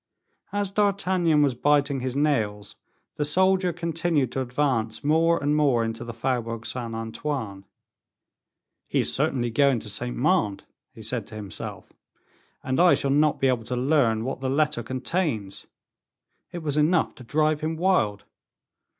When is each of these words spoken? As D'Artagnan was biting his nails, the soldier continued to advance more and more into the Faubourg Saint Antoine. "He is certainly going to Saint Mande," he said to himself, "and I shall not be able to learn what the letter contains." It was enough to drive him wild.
As 0.51 0.71
D'Artagnan 0.71 1.43
was 1.43 1.53
biting 1.53 1.99
his 1.99 2.15
nails, 2.15 2.75
the 3.17 3.23
soldier 3.23 3.71
continued 3.71 4.31
to 4.31 4.41
advance 4.41 5.03
more 5.03 5.37
and 5.37 5.55
more 5.55 5.83
into 5.83 6.03
the 6.03 6.11
Faubourg 6.11 6.65
Saint 6.65 6.95
Antoine. 6.95 7.65
"He 8.87 9.01
is 9.01 9.13
certainly 9.13 9.51
going 9.51 9.77
to 9.81 9.89
Saint 9.89 10.17
Mande," 10.17 10.63
he 10.91 11.03
said 11.03 11.27
to 11.27 11.35
himself, 11.35 11.93
"and 12.63 12.79
I 12.79 12.95
shall 12.95 13.11
not 13.11 13.39
be 13.39 13.45
able 13.45 13.65
to 13.65 13.75
learn 13.75 14.23
what 14.25 14.39
the 14.39 14.49
letter 14.49 14.81
contains." 14.81 15.67
It 16.51 16.63
was 16.63 16.77
enough 16.77 17.13
to 17.13 17.23
drive 17.23 17.61
him 17.61 17.77
wild. 17.77 18.25